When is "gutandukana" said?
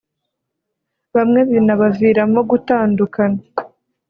2.49-3.39